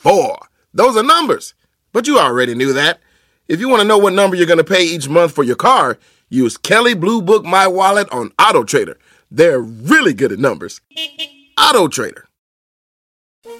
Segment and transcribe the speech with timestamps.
[0.00, 0.38] four.
[0.72, 1.54] Those are numbers.
[1.92, 3.00] But you already knew that.
[3.48, 5.56] If you want to know what number you're going to pay each month for your
[5.56, 8.98] car, use Kelly Blue Book My Wallet on Auto Trader.
[9.30, 10.80] They're really good at numbers.
[11.58, 12.26] Auto Trader.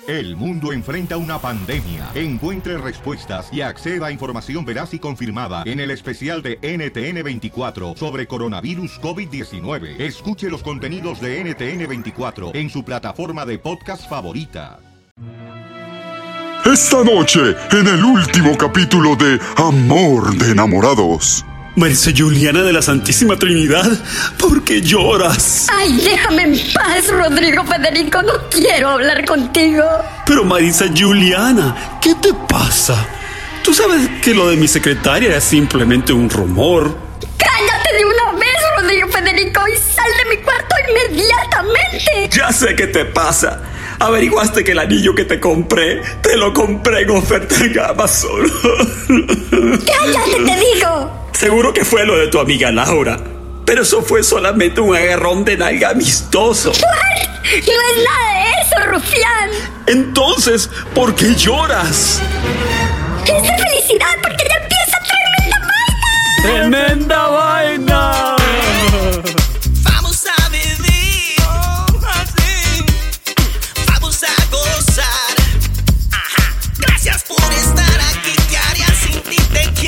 [0.07, 2.11] El mundo enfrenta una pandemia.
[2.15, 8.27] Encuentre respuestas y acceda a información veraz y confirmada en el especial de NTN24 sobre
[8.27, 10.01] coronavirus COVID-19.
[10.01, 14.90] Escuche los contenidos de NTN24 en su plataforma de podcast favorita.
[16.65, 21.45] Esta noche, en el último capítulo de Amor de Enamorados.
[21.75, 23.91] Marisa Juliana de la Santísima Trinidad,
[24.39, 25.69] ¿por qué lloras?
[25.73, 29.85] Ay, déjame en paz, Rodrigo Federico, no quiero hablar contigo.
[30.27, 33.07] Pero Marisa Juliana, ¿qué te pasa?
[33.65, 36.95] Tú sabes que lo de mi secretaria es simplemente un rumor.
[37.39, 42.37] Cállate de una vez, Rodrigo Federico, y sal de mi cuarto inmediatamente.
[42.37, 43.63] Ya sé qué te pasa.
[44.01, 48.51] Averiguaste que el anillo que te compré, te lo compré en oferta en Amazon.
[49.87, 51.29] Cállate, te digo.
[51.33, 53.19] Seguro que fue lo de tu amiga Laura.
[53.67, 56.73] Pero eso fue solamente un agarrón de nalga amistoso.
[56.73, 57.67] No es
[58.05, 59.51] nada de eso, rufián.
[59.87, 62.23] Entonces, ¿por qué lloras?
[63.25, 65.59] Es de felicidad porque ya empieza tremenda
[66.43, 66.81] vaina.
[66.81, 68.40] ¡Tremenda vaina!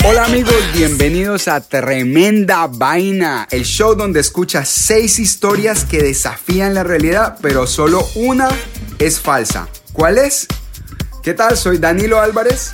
[0.05, 6.83] Hola amigos, bienvenidos a Tremenda Vaina, el show donde escuchas seis historias que desafían la
[6.83, 8.49] realidad, pero solo una
[8.99, 9.69] es falsa.
[9.93, 10.49] ¿Cuál es?
[11.23, 11.57] ¿Qué tal?
[11.57, 12.73] Soy Danilo Álvarez.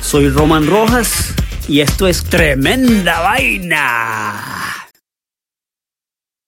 [0.00, 1.34] Soy Roman Rojas
[1.68, 4.79] y esto es Tremenda Vaina.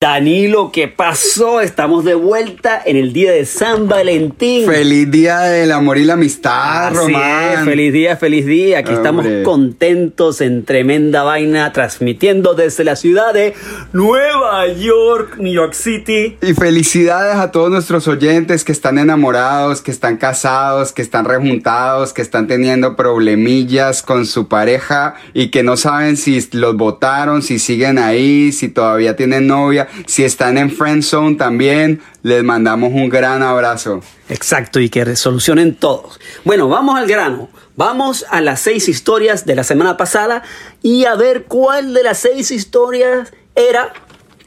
[0.02, 1.60] Danilo, ¿qué pasó?
[1.60, 4.66] Estamos de vuelta en el día de San Valentín.
[4.66, 7.52] Feliz día del amor y la amistad, Así Román.
[7.52, 8.80] es, feliz día, feliz día.
[8.80, 13.54] Aquí estamos contentos en Tremenda Vaina, transmitiendo desde la ciudad de
[13.92, 16.36] Nueva York, New York City.
[16.42, 22.12] Y felicidades a todos nuestros oyentes que están enamorados, que están casados, que están rejuntados,
[22.12, 27.60] que están teniendo problemillas con su pareja y que no saben si los votaron, si
[27.60, 32.03] siguen ahí, si todavía tienen novia, si están en friend zone también.
[32.22, 34.00] Les mandamos un gran abrazo.
[34.28, 36.19] Exacto, y que resolucionen todos.
[36.44, 37.48] Bueno, vamos al grano.
[37.76, 40.42] Vamos a las seis historias de la semana pasada
[40.82, 43.92] y a ver cuál de las seis historias era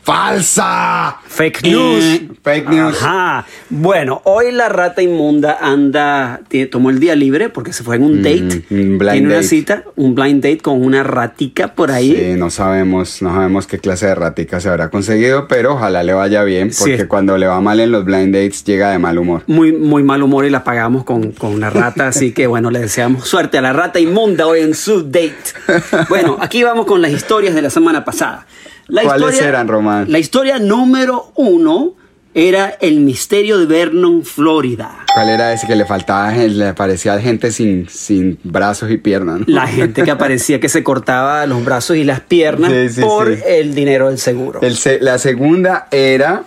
[0.05, 1.17] ¡Falsa!
[1.27, 2.03] fake news.
[2.03, 2.95] Eh, fake news.
[3.01, 3.45] Ajá.
[3.69, 8.03] Bueno, hoy la rata inmunda anda, tiene- tomó el día libre porque se fue en
[8.03, 8.63] un date.
[8.69, 9.47] Mm, un blind tiene una date.
[9.47, 12.16] cita, un blind date con una ratica por ahí.
[12.16, 16.13] Sí, no sabemos, no sabemos qué clase de ratica se habrá conseguido, pero ojalá le
[16.13, 16.83] vaya bien, Sí.
[16.91, 19.41] porque cuando le va mal en los blind dates llega de mal humor.
[19.47, 22.79] Muy, muy mal humor y la pagamos con, con una rata, así que bueno, le
[22.79, 25.33] deseamos suerte a la rata inmunda hoy en su date.
[26.09, 28.45] Bueno, aquí vamos con las historias de la semana pasada.
[28.88, 30.12] La ¿Cuáles eran, Román?
[30.12, 31.94] La historia número uno
[32.34, 35.06] era el misterio de Vernon, Florida.
[35.13, 39.40] ¿Cuál era ese que le faltaba, le parecía gente sin, sin brazos y piernas?
[39.40, 39.46] ¿no?
[39.47, 43.34] La gente que aparecía que se cortaba los brazos y las piernas Sí, sí, por
[43.34, 43.41] sí.
[43.47, 44.59] el dinero del seguro.
[44.62, 46.44] El se- la segunda era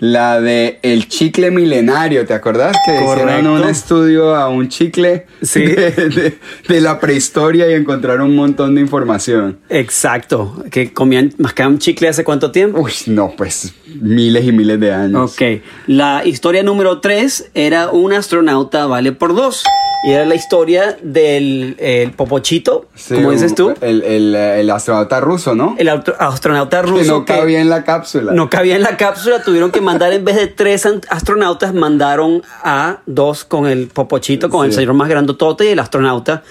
[0.00, 2.76] la de el chicle milenario, ¿te acordás?
[2.84, 3.52] Que hicieron Correcto.
[3.52, 5.60] un estudio a un chicle Sí.
[5.60, 6.38] de, de-
[6.68, 9.58] de la prehistoria y encontraron un montón de información.
[9.68, 12.80] Exacto, que comían, mascaban chicle hace cuánto tiempo.
[12.80, 15.32] Uy, no, pues miles y miles de años.
[15.32, 15.42] Ok,
[15.86, 19.64] la historia número 3 era un astronauta vale por dos.
[20.02, 23.74] Y era la historia del el popochito, Sí, como dices tú.
[23.82, 25.74] El, el, el astronauta ruso, ¿no?
[25.78, 28.32] El astronauta que ruso no cabía en la cápsula.
[28.32, 32.98] no cabía en la cápsula, tuvieron que mandar en vez de tres astronautas, mandaron a
[33.06, 36.42] dos con el popochito, con el señor más grandotote y el astronauta.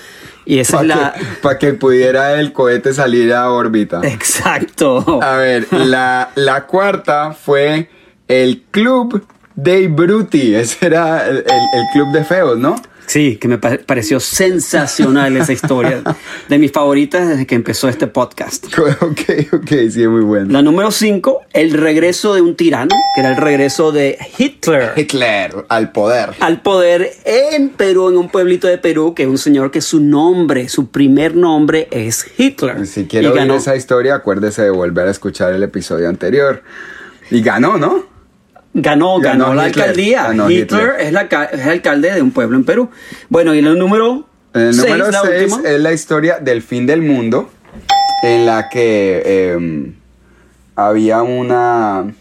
[0.45, 1.13] Y esa Para es la...
[1.13, 4.01] que, pa' que pudiera el cohete salir a órbita.
[4.03, 5.19] Exacto.
[5.21, 7.89] A ver, la, la cuarta fue
[8.27, 9.23] el Club
[9.55, 10.55] dei Bruti.
[10.55, 12.75] Ese era el, el- el club de feos, ¿no?
[13.09, 16.03] Sí, que me pa- pareció sensacional esa historia.
[16.47, 18.67] De mis favoritas desde que empezó este podcast.
[19.01, 19.21] Ok,
[19.53, 20.51] ok, sí, muy bueno.
[20.51, 24.91] La número 5, el regreso de un tirano, que era el regreso de Hitler.
[24.95, 26.29] Hitler al poder.
[26.39, 29.99] al poder en Perú, en un pueblito de Perú, que es un señor que su
[30.01, 32.85] nombre, su primer nombre es Hitler.
[32.85, 33.55] Si quiero Y oír ganó.
[33.55, 36.61] esa historia, acuérdese de volver a escuchar el episodio anterior.
[37.31, 38.05] Y ganó, ¿no?
[38.73, 40.23] Ganó, ganó, Ganó la Hitler, alcaldía.
[40.27, 40.63] ganó Hitler,
[40.97, 41.07] Hitler.
[41.07, 41.21] Es, la,
[41.51, 42.89] es alcalde de un pueblo en Perú.
[43.29, 45.69] Bueno, y el número El 6, número la 6 última.
[45.69, 47.49] es la historia del fin del mundo,
[48.23, 49.91] en la que eh,
[50.75, 52.13] había una...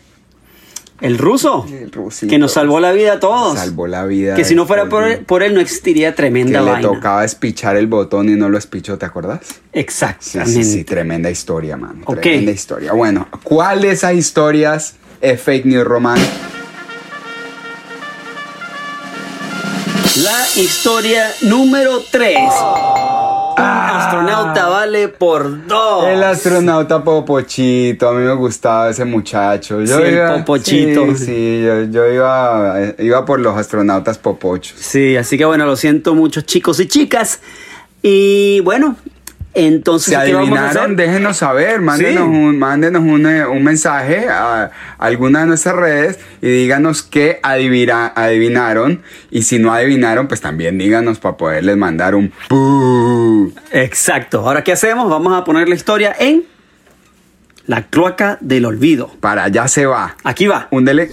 [1.01, 2.29] El ruso, El rusito.
[2.29, 3.57] que nos salvó la vida a todos.
[3.57, 4.35] Salvó la vida.
[4.35, 6.89] Que si no fuera por él, por él no existiría Que tremenda le vaina.
[6.89, 9.39] tocaba espichar el botón y no lo espichó, ¿te acuerdas?
[9.45, 10.53] Sí, Exactamente.
[10.53, 12.03] sí, sí, tremenda historia, man.
[12.05, 12.21] Ok.
[12.21, 12.95] Tremenda historia.
[12.95, 16.19] Bueno, ¿cuál de esas historias es fake news, Román?
[20.23, 22.37] La historia número 3.
[23.57, 26.07] Un astronauta vale por dos.
[26.07, 29.85] El astronauta Popochito, a mí me gustaba ese muchacho.
[29.87, 31.07] Sí, el Popochito.
[31.17, 34.79] Sí, sí, yo, yo iba, iba por los astronautas Popochos.
[34.79, 37.41] Sí, así que bueno, lo siento mucho chicos y chicas.
[38.03, 38.97] Y bueno,
[39.67, 40.97] entonces, Si ¿qué vamos a adivinaron, hacer?
[40.97, 42.31] déjenos saber, mándenos, Sí.
[42.31, 48.13] un, mándenos un, eh, un mensaje a alguna de nuestras redes y díganos qué adivira-
[48.15, 49.03] adivinaron.
[49.31, 53.53] Y si no adivinaron, pues también díganos para poderles mandar un pu.
[53.73, 54.41] Exacto.
[54.41, 55.09] Ahora, ¿qué hacemos?
[55.11, 56.45] Vamos a poner la historia en
[57.67, 59.11] la cloaca del olvido.
[59.21, 60.17] Para allá se va.
[60.25, 60.69] Aquí va.
[60.71, 61.11] Húndele.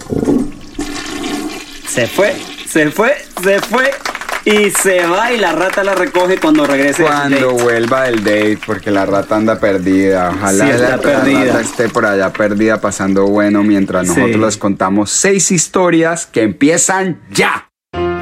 [1.86, 2.34] Se fue,
[2.66, 3.90] se fue, se fue
[4.46, 7.02] y se va y la rata la recoge cuando regrese.
[7.02, 7.62] Cuando date.
[7.64, 10.30] vuelva del date, porque la rata anda perdida.
[10.30, 11.44] Ojalá Sí, está la, la perdida.
[11.46, 14.14] rata esté por allá perdida pasando bueno mientras Sí.
[14.20, 17.68] nosotros les contamos seis historias que empiezan ya.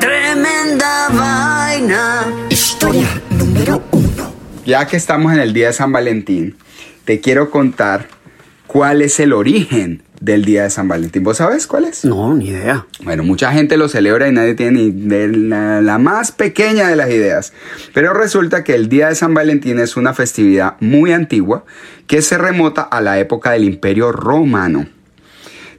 [0.00, 2.24] Tremenda vaina.
[2.48, 4.32] Historia número uno.
[4.64, 6.56] Ya que estamos en el día de San Valentín,
[7.04, 8.08] te quiero contar
[8.66, 11.22] cuál es el origen del día de San Valentín.
[11.22, 12.04] ¿Vos sabes cuál es?
[12.04, 12.86] No, ni idea.
[13.02, 16.96] Bueno, mucha gente lo celebra y nadie tiene ni de la, la más pequeña de
[16.96, 17.52] las ideas.
[17.92, 21.64] Pero resulta que el Día de San Valentín es una festividad muy antigua
[22.06, 24.86] que se remota a la época del Imperio Romano.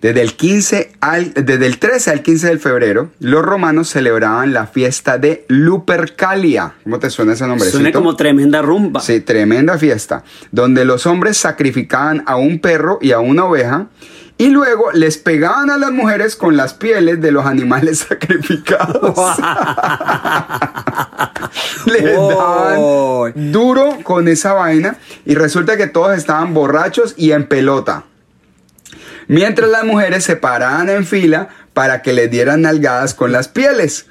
[0.01, 4.67] Desde el, 15 al, desde el 13 al 15 de febrero, los romanos celebraban la
[4.67, 6.73] fiesta de Lupercalia.
[6.83, 7.79] ¿Cómo te suena ese nombrecito?
[7.79, 8.99] Suena como tremenda rumba.
[8.99, 13.87] Sí, tremenda fiesta, donde los hombres sacrificaban a un perro y a una oveja
[14.37, 19.17] y luego les pegaban a las mujeres con las pieles de los animales sacrificados.
[21.85, 23.27] Les Oh.
[23.29, 28.03] daban duro con esa vaina y resulta que todos estaban borrachos y en pelota.
[29.27, 34.07] Mientras las mujeres se paraban en fila para que les dieran nalgadas con las pieles,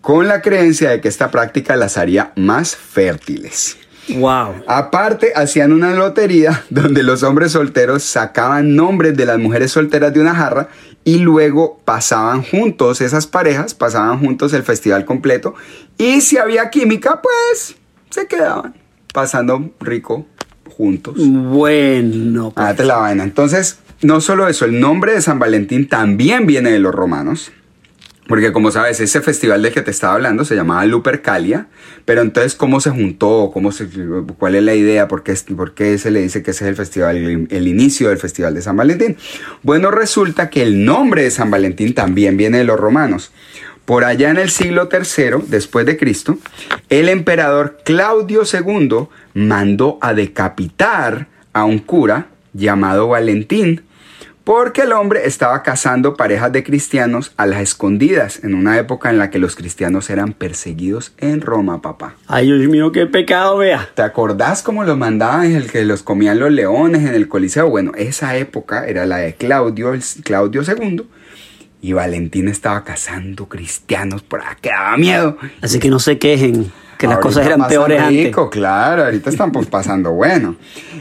[0.00, 3.76] con la creencia de que esta práctica las haría más fértiles.
[4.08, 4.64] Wow.
[4.66, 10.20] Aparte, hacían una lotería donde los hombres solteros sacaban nombres de las mujeres solteras de
[10.20, 10.68] una jarra
[11.04, 15.54] y luego pasaban juntos, esas parejas pasaban juntos el festival completo
[15.98, 17.76] y si había química, pues
[18.10, 18.74] se quedaban
[19.12, 20.26] pasando rico
[20.76, 21.14] juntos.
[21.16, 22.50] Bueno.
[22.50, 22.66] pues.
[22.66, 23.22] Hágate la vaina.
[23.22, 27.52] Entonces, no solo eso, el nombre de San Valentín también viene de los romanos.
[28.26, 31.66] Porque como sabes, ese festival del que te estaba hablando se llamaba Lupercalia.
[32.04, 33.50] Pero entonces, ¿cómo se juntó?
[33.52, 33.86] ¿Cómo se,
[34.38, 35.08] ¿Cuál es la idea?
[35.08, 38.18] ¿Por qué, por qué se le dice que ese es el festival, el inicio del
[38.18, 39.16] festival de San Valentín?
[39.62, 43.30] Bueno, resulta que el nombre de San Valentín también viene de los romanos.
[43.84, 46.38] Por allá en el siglo III después de Cristo,
[46.88, 53.82] el emperador Claudio II mandó a decapitar a un cura llamado Valentín
[54.44, 59.18] porque el hombre estaba cazando parejas de cristianos a las escondidas en una época en
[59.18, 62.14] la que los cristianos eran perseguidos en Roma, papá.
[62.26, 63.88] Ay, Dios mío, qué pecado, vea.
[63.94, 67.70] ¿Te acordás cómo los mandaban en el que los comían los leones en el Coliseo?
[67.70, 71.06] Bueno, esa época era la de Claudio, Claudio II,
[71.80, 75.38] y Valentín estaba cazando cristianos por acá, que daba miedo.
[75.62, 78.36] Así que no se quejen, que las Ahorita cosas eran peores antes.
[78.50, 80.56] Claro, ahorita están pues, pasando bueno.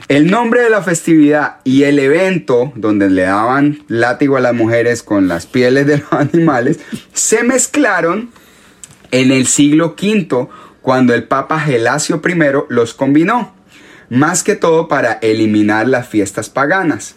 [0.08, 5.04] El nombre de la festividad y el evento donde le daban látigo a las mujeres
[5.04, 6.80] con las pieles de los animales
[7.14, 8.32] se mezclaron
[9.12, 10.48] en el siglo V
[10.82, 12.36] cuando el Papa Gelasio I
[12.70, 13.54] los combinó,
[14.10, 17.16] más que todo para eliminar las fiestas paganas.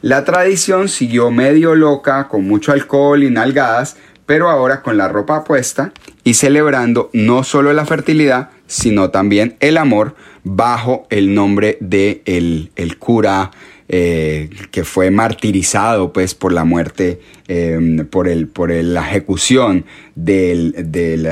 [0.00, 3.96] La tradición siguió medio loca, con mucho alcohol y nalgadas,
[4.28, 5.92] pero ahora con la ropa puesta
[6.22, 12.70] y celebrando no solo la fertilidad, sino también el amor bajo el nombre de el,
[12.76, 13.50] el cura
[13.88, 19.86] eh, que fue martirizado pues por la muerte, eh, por, el, por el- la ejecución
[20.14, 21.26] del, del,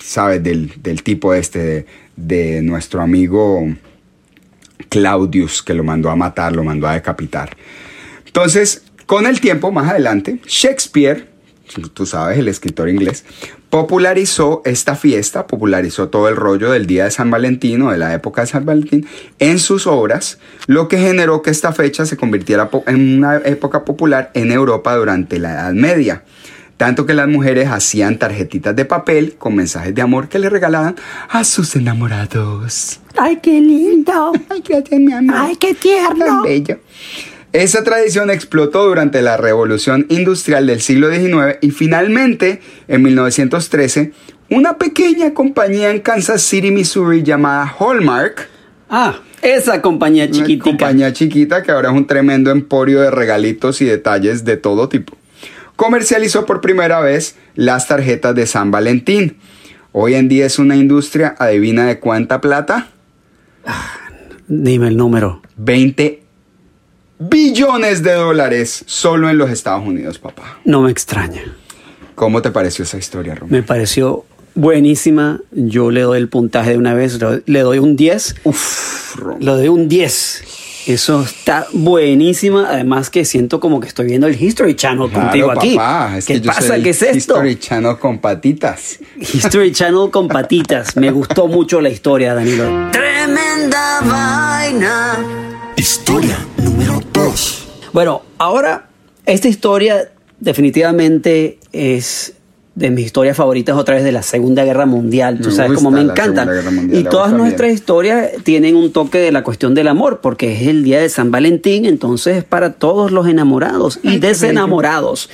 [0.00, 0.40] ¿sabes?
[0.40, 1.86] Del, del tipo este, de,
[2.16, 3.66] de nuestro amigo
[4.88, 7.56] Claudius, que lo mandó a matar, lo mandó a decapitar.
[8.24, 11.31] Entonces, con el tiempo, más adelante, Shakespeare,
[11.92, 13.24] tú sabes, el escritor inglés,
[13.70, 18.12] popularizó esta fiesta, popularizó todo el rollo del Día de San Valentín o de la
[18.14, 19.06] época de San Valentín
[19.38, 24.30] en sus obras, lo que generó que esta fecha se convirtiera en una época popular
[24.34, 26.22] en Europa durante la Edad Media.
[26.76, 30.96] Tanto que las mujeres hacían tarjetitas de papel con mensajes de amor que le regalaban
[31.28, 32.98] a sus enamorados.
[33.16, 34.32] Ay, qué lindo.
[34.48, 35.36] Ay, gracias, mi amor.
[35.38, 36.24] Ay, qué tierno.
[36.24, 36.78] Tan bello.
[37.52, 44.12] Esa tradición explotó durante la revolución industrial del siglo XIX y finalmente, en 1913,
[44.50, 48.48] una pequeña compañía en Kansas City, Missouri llamada Hallmark,
[48.94, 50.64] Ah, esa compañía una chiquitica.
[50.64, 55.16] compañía chiquita que ahora es un tremendo emporio de regalitos y detalles de todo tipo,
[55.76, 59.38] comercializó por primera vez las tarjetas de San Valentín.
[59.92, 62.88] Hoy en día es una industria, adivina de cuánta plata,
[64.48, 65.40] Dime el número.
[65.56, 66.21] 20
[67.28, 70.58] billones de dólares solo en los Estados Unidos, papá.
[70.64, 71.42] No me extraña.
[72.14, 73.52] ¿Cómo te pareció esa historia, Romeo?
[73.52, 74.24] Me pareció
[74.54, 75.40] buenísima.
[75.52, 77.18] Yo le doy el puntaje de una vez.
[77.46, 78.36] Le- doy un 10.
[78.44, 79.38] Uf, Romeo.
[79.40, 80.44] Le doy un 10.
[80.88, 82.68] Eso está buenísima.
[82.68, 85.76] Además que siento como que estoy viendo el History Channel Claro, contigo aquí.
[85.76, 86.66] papá, es ¿Qué que yo pasa?
[86.66, 87.16] soy ¿Qué es esto?
[87.16, 88.98] History Channel con patitas.
[89.20, 90.96] History Channel con patitas.
[90.96, 92.64] Me gustó mucho la historia, Danilo.
[92.90, 95.18] Tremenda vaina.
[95.76, 96.91] Historia número
[97.22, 97.68] 2.
[97.92, 98.88] Bueno, ahora
[99.26, 100.10] esta historia
[100.40, 102.34] definitivamente es
[102.74, 105.38] de mis historias favoritas otra vez de la Segunda Guerra Mundial.
[105.40, 106.48] Tú Me sabes cómo me encantan.
[106.90, 110.82] Y todas nuestras historias tienen un toque de la cuestión del amor, porque es el
[110.82, 115.28] día de San Valentín, entonces es para todos los enamorados y desenamorados.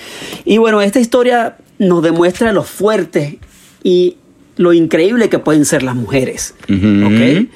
[0.45, 3.39] Y bueno, esta historia nos demuestra lo fuerte
[3.85, 4.17] y
[4.57, 6.55] lo increíble que pueden ser las mujeres.
[6.65, 7.49] ¿ok?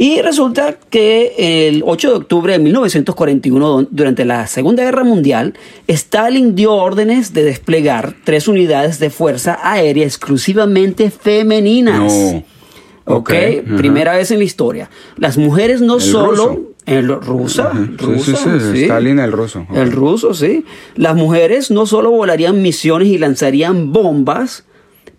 [0.00, 1.34] Y resulta que
[1.68, 5.54] el 8 de octubre de 1941, don- durante la Segunda Guerra Mundial,
[5.88, 11.98] Stalin dio órdenes de desplegar tres unidades de fuerza aérea exclusivamente femeninas.
[12.12, 12.44] No.
[13.10, 13.32] Ok, Ok,
[13.66, 13.76] ajá.
[13.76, 14.88] primera vez en la historia.
[15.16, 16.46] Las mujeres no El solo...
[16.48, 16.62] ruso.
[16.86, 17.72] El rusa.
[17.74, 18.82] Sí, rusa, sí, sí, sí.
[18.84, 19.66] Stalin el ruso.
[19.74, 20.64] El ruso, sí.
[20.94, 24.64] Las mujeres no solo volarían misiones y lanzarían bombas,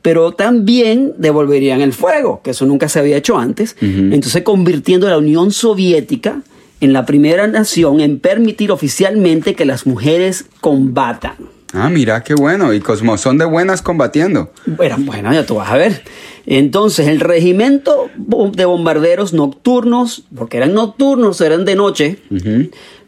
[0.02, 3.76] pero también devolverían el fuego, que eso nunca se había hecho antes.
[3.82, 6.42] Entonces convirtiendo a la Unión Soviética
[6.82, 11.36] en la primera nación en permitir oficialmente que las mujeres combatan.
[11.74, 12.74] Ah, mira qué bueno.
[12.74, 14.52] Y Cosmo son de buenas combatiendo.
[14.66, 16.02] Bueno, bueno, ya tú vas a ver.
[16.46, 22.18] Entonces, el regimiento de bombarderos nocturnos, porque eran nocturnos, eran de noche,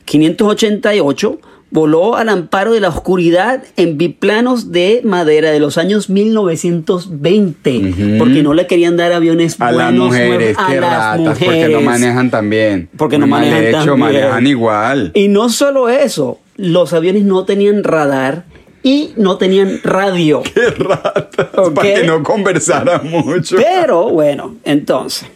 [0.06, 1.40] 588,
[1.72, 8.44] voló al amparo de la oscuridad en biplanos de madera de los años 1920, porque
[8.44, 11.68] no le querían dar aviones A las buenos mujeres, nuevos a qué las ratas, porque
[11.70, 11.86] no mujeres.
[11.86, 12.90] manejan tan bien.
[12.98, 14.00] Porque no mal manejan hecho, tan bien.
[14.00, 15.12] manejan igual.
[15.14, 18.46] Y no solo eso, los aviones no tenían radar
[18.84, 20.42] y no tenían radio.
[20.54, 23.56] Qué ratas, para que no conversaran mucho.
[23.58, 25.30] Pero bueno, entonces.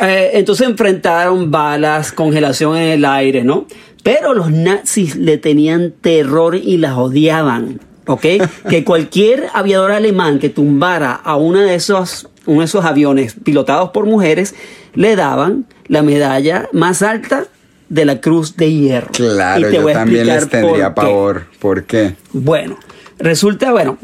[0.00, 3.66] eh, entonces enfrentaron balas, congelación en el aire, ¿no?
[4.06, 8.24] Pero los nazis le tenían terror y las odiaban, ¿ok?
[8.70, 13.90] que cualquier aviador alemán que tumbara a uno de esos, uno de esos aviones pilotados
[13.90, 14.54] por mujeres,
[14.94, 17.46] le daban la medalla más alta
[17.88, 19.08] de la Cruz de Hierro.
[19.10, 21.46] Claro, Y te yo voy a también les por tendría pavor.
[21.58, 22.14] ¿Por qué?
[22.32, 22.78] Bueno,
[23.18, 23.98] resulta, bueno,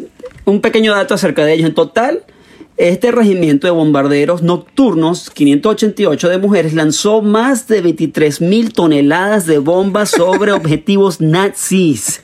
[0.44, 1.68] un pequeño dato acerca de ellos.
[1.68, 2.24] En total,
[2.78, 9.58] este regimiento de bombarderos nocturnos, 588 de mujeres, lanzó más de 23 mil toneladas de
[9.58, 12.20] bombas sobre objetivos nazis.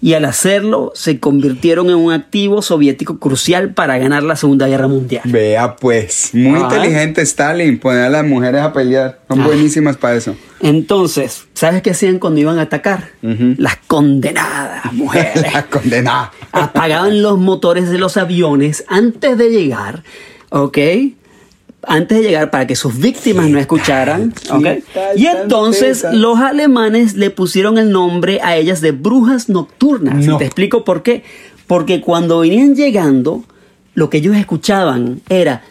[0.00, 4.86] Y al hacerlo, se convirtieron en un activo soviético crucial para ganar la Segunda Guerra
[4.88, 5.22] Mundial.
[5.26, 6.74] Vea pues, muy Ajá.
[6.76, 9.18] inteligente Stalin, poner a las mujeres a pelear.
[9.28, 9.46] Son Ah.
[9.46, 10.36] buenísimas para eso.
[10.60, 13.10] Entonces, ¿sabes qué hacían cuando iban a atacar?
[13.22, 15.44] Las condenadas mujeres.
[15.70, 16.32] Condenada.
[16.52, 20.02] apagaban los motores de los aviones antes de llegar,
[20.50, 20.78] ¿ok?
[21.82, 24.66] Antes de llegar para que sus víctimas no escucharan, ¿ok?
[25.16, 30.26] Y entonces los alemanes le pusieron el nombre a ellas de brujas nocturnas.
[30.26, 30.38] No.
[30.38, 31.22] Te explico por qué.
[31.68, 33.44] Porque cuando venían llegando,
[33.94, 35.62] lo que ellos escuchaban era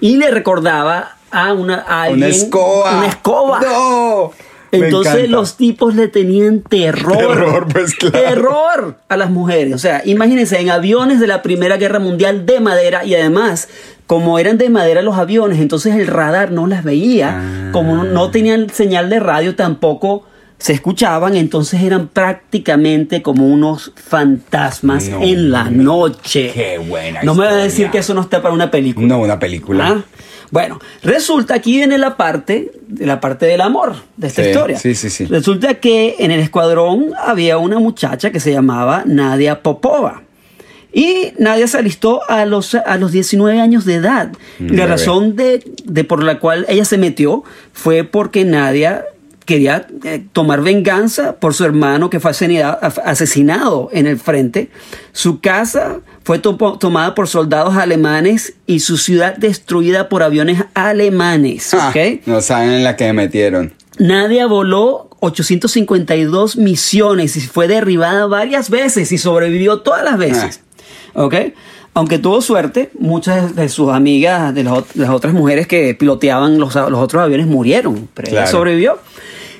[0.00, 2.98] y le recordaba a una a Una alguien- escoba.
[2.98, 4.32] una escoba No.
[4.70, 7.16] Entonces los tipos le tenían terror.
[7.16, 8.18] Terror, pues, claro.
[8.18, 9.72] Terror a las mujeres.
[9.74, 13.68] O sea, imagínense, en aviones de la Primera Guerra Mundial de madera y además,
[14.06, 17.40] como eran de madera los aviones, entonces el radar no las veía.
[17.40, 17.68] Ah.
[17.72, 20.26] Como no- no tenían señal de radio, tampoco
[20.58, 26.50] se escuchaban, entonces eran prácticamente como unos fantasmas No, en la noche.
[26.52, 29.06] qué buena No me va a decir que eso no está para una película.
[29.06, 29.86] No, una película.
[29.88, 30.04] ¿Ah?
[30.50, 34.78] Bueno, resulta aquí viene la parte, la parte del amor de esta Sí, historia.
[34.78, 35.24] sí, sí, sí.
[35.26, 40.22] Resulta que en el escuadrón había una muchacha que se llamaba Nadia Popova.
[40.92, 44.32] Y Nadia se alistó a los, a los 19 años de edad.
[44.58, 49.04] Mm, la razón de, de por la cual ella se metió fue porque Nadia
[49.48, 52.30] quería eh, tomar venganza por su hermano que fue
[53.04, 54.70] asesinado, en el frente.
[55.12, 61.72] Su casa fue to- tomada por soldados alemanes y su ciudad destruida por aviones alemanes.
[61.72, 62.26] Ah, ¿ok?
[62.26, 63.72] No saben en la que me metieron.
[63.98, 70.60] Nadia voló 852 misiones y fue derribada varias veces y sobrevivió todas las veces.
[71.14, 71.34] ¿Ok?
[71.94, 76.58] Aunque tuvo suerte, muchas de sus amigas, de las, ot- las otras mujeres que piloteaban
[76.58, 78.98] los, los otros aviones murieron, pero ella sobrevivió.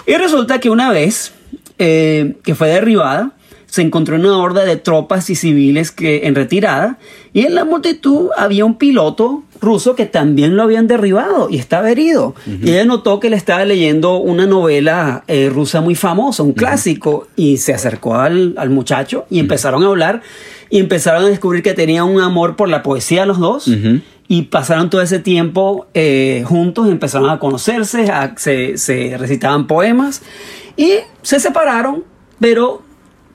[0.09, 1.33] Y resulta que una vez
[1.79, 3.33] eh, que fue derribada,
[3.67, 6.99] se encontró una horda de tropas y civiles que, en retirada
[7.35, 11.91] y en la multitud había un piloto ruso que también lo habían derribado y estaba
[11.91, 12.35] herido.
[12.47, 17.29] Y ella notó que le estaba leyendo una novela eh, rusa muy famosa, un clásico,
[17.37, 20.23] y se acercó al, al muchacho y empezaron a hablar
[20.71, 23.71] y empezaron a descubrir que tenían un amor por la poesía los dos.
[24.31, 30.21] Y pasaron todo ese tiempo eh, juntos, empezaron a conocerse, a- se, se recitaban poemas
[30.77, 32.05] y se separaron,
[32.39, 32.83] pero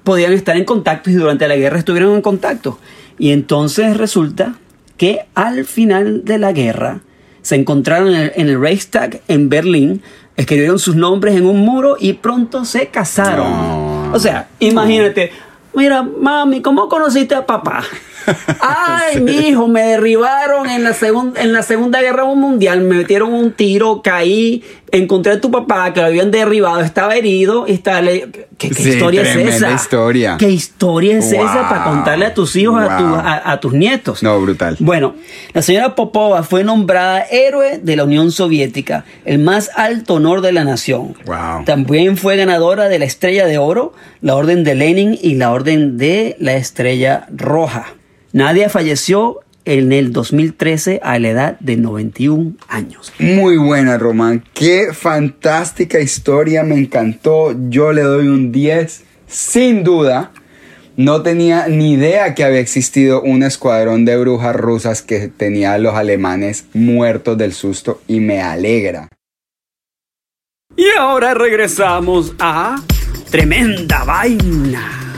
[0.03, 2.77] podían estar en contacto y durante la guerra estuvieron en contacto.
[3.17, 4.55] Y entonces resulta
[4.97, 7.01] que al final de la guerra
[7.41, 10.01] se encontraron en el, en el Reichstag en Berlín,
[10.37, 14.13] escribieron sus nombres en un muro y pronto se casaron.
[14.13, 15.31] O sea, imagínate,
[15.73, 17.83] mira, mami, ¿cómo conociste a papá?
[18.59, 23.33] Ay, mi hijo, me derribaron en la, segun- en la Segunda Guerra Mundial, me metieron
[23.33, 28.01] un tiro, caí, encontré a tu papá que lo habían derribado, estaba herido, y estaba
[28.01, 29.71] le- ¿Qué, qué Sí, historia es esa?
[29.73, 30.37] historia.
[30.39, 34.23] ¿Qué historia es Wow, esa para contarle a tus hijos, a, tu- a tus nietos?
[34.23, 34.77] No, brutal.
[34.79, 35.15] Bueno,
[35.53, 40.53] la señora Popova fue nombrada héroe de la Unión Soviética, el más alto honor de
[40.53, 41.15] la nación.
[41.25, 41.65] Wow.
[41.65, 45.97] También fue ganadora de la Estrella de Oro, la Orden de Lenin y la Orden
[45.97, 47.87] de la Estrella Roja.
[48.33, 53.13] Nadia falleció en el 2013 a la edad de 91 años.
[53.19, 54.43] Muy buena, Román.
[54.55, 56.63] Qué fantástica historia.
[56.63, 57.55] Me encantó.
[57.69, 59.03] Yo le doy un 10.
[59.27, 60.31] Sin duda.
[60.97, 65.77] No tenía ni idea que había existido un escuadrón de brujas rusas que tenía a
[65.77, 69.09] los alemanes muertos del susto y me alegra.
[70.75, 72.81] Y ahora regresamos a
[73.29, 75.12] Tremenda Vaina.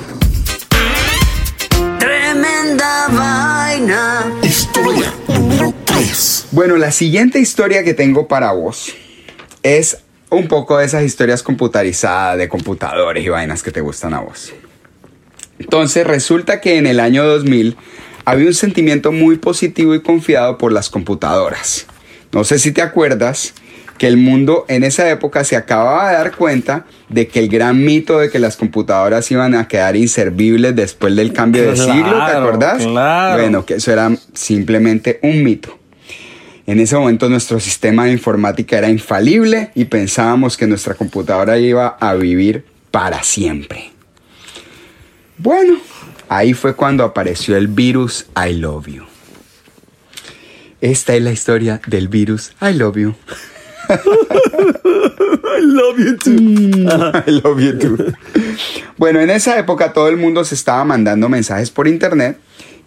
[2.56, 4.32] Tremenda Vaina.
[4.42, 6.48] Historia número 3.
[6.52, 8.96] Bueno, la siguiente historia que tengo para vos
[9.62, 9.98] es
[10.30, 14.54] un poco de esas historias computarizadas de computadores y vainas que te gustan a vos.
[15.60, 17.76] Entonces resulta que en el año 2000
[18.24, 21.88] había un sentimiento muy positivo y confiado por las computadoras.
[22.32, 23.54] No sé si te acuerdas
[23.98, 27.84] que el mundo en esa época se acababa de dar cuenta de que el gran
[27.84, 32.26] mito de que las computadoras iban a quedar inservibles después del cambio de Claro, siglo,
[32.26, 32.84] ¿te acordás?
[32.84, 33.42] claro.
[33.42, 35.78] Bueno, que eso era simplemente un mito.
[36.68, 41.90] En ese momento nuestro sistema de informática era infalible y pensábamos que nuestra computadora iba
[42.00, 43.92] a vivir para siempre.
[45.38, 45.78] Bueno,
[46.28, 49.04] ahí fue cuando apareció el virus I Love You.
[50.82, 53.16] Esta es la historia del virus I Love You.
[53.90, 56.88] I love you too.
[57.28, 57.98] I love you too.
[58.98, 62.38] Bueno, en esa época todo el mundo se estaba mandando mensajes por internet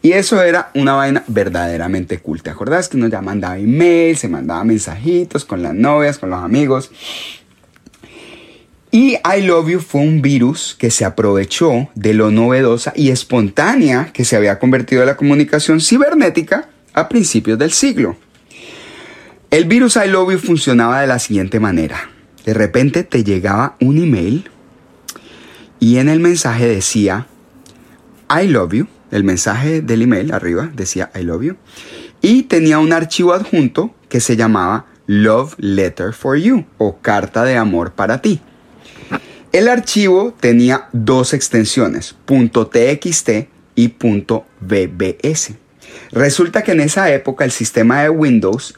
[0.01, 2.43] y eso era una vaina verdaderamente cool.
[2.43, 6.43] ¿Te acordás que uno ya mandaba email, se mandaba mensajitos con las novias, con los
[6.43, 6.91] amigos?
[8.91, 14.11] Y I Love You fue un virus que se aprovechó de lo novedosa y espontánea
[14.13, 18.17] que se había convertido la comunicación cibernética a principios del siglo.
[19.51, 22.11] El virus I Love You funcionaba de la siguiente manera.
[22.45, 24.51] De repente te llegaba un email
[25.81, 27.27] y en el mensaje decía
[28.31, 28.89] I love you.
[29.11, 31.57] El mensaje del email arriba decía I love you.
[32.21, 37.57] Y tenía un archivo adjunto que se llamaba Love Letter for You o Carta de
[37.57, 38.43] Amor para ti.
[39.53, 43.95] El archivo tenía dos extensiones, .txt y
[44.61, 45.53] .bbs.
[46.13, 48.75] Resulta que en esa época el sistema de Windows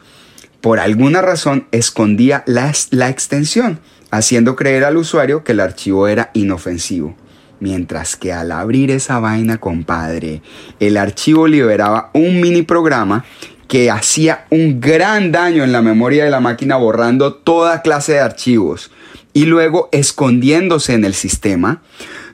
[0.61, 2.71] por alguna razón escondía la,
[3.09, 3.81] extensión.
[4.11, 7.15] haciendo creer al usuario que el archivo era inofensivo.
[7.61, 10.43] Mientras que al abrir esa vaina, compadre,
[10.81, 13.25] el archivo liberaba un mini programa
[13.69, 18.21] que hacía un gran daño en la memoria de la máquina borrando toda clase de
[18.21, 18.91] archivos
[19.33, 21.83] y luego escondiéndose en el sistema,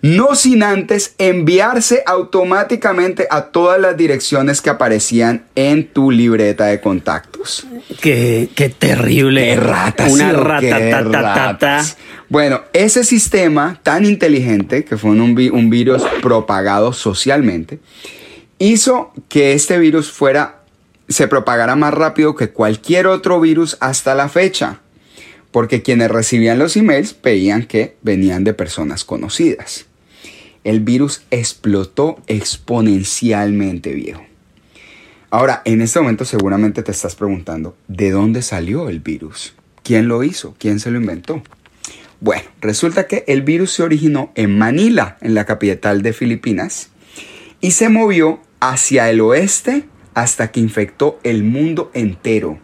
[0.03, 6.81] no sin antes enviarse automáticamente a todas las direcciones que aparecían en tu libreta de
[6.81, 7.67] contactos.
[8.01, 9.43] Qué, qué terrible.
[9.45, 11.35] Qué ratas, Una ¿sí o rata, qué ta, ta, ta, ta.
[11.47, 11.97] ratas?
[12.29, 17.79] Bueno, ese sistema tan inteligente, que fue un, vi- un virus propagado socialmente,
[18.59, 20.61] hizo que este virus fuera,
[21.09, 24.81] se propagara más rápido que cualquier otro virus hasta la fecha.
[25.57, 29.87] Porque quienes recibían los emails veían que venían de personas conocidas.
[30.65, 34.23] El virus explotó exponencialmente, viejo.
[35.31, 39.55] Ahora, en este momento seguramente te estás preguntando, ¿de dónde salió el virus?
[39.83, 40.55] ¿Quién lo hizo?
[40.59, 41.43] ¿Quién se lo inventó?
[42.21, 46.91] Bueno, resulta que el virus se originó en Manila, en la capital de Filipinas,
[47.63, 52.59] y se movió hacia el oeste hasta que infectó el mundo entero.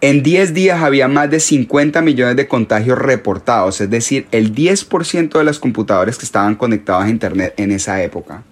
[0.00, 5.36] En 10 días había más de 50 millones de contagios reportados, es decir, el 10%
[5.36, 8.44] de los computadores que estaban conectados a Internet en esa época.